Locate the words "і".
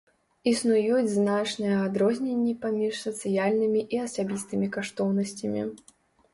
3.95-4.03